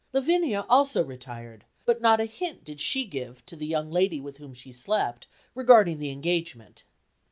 [0.13, 4.37] Lavinia also retired, but not a hint did she give to the young lady with
[4.37, 6.81] whom she slept regarding the engagement.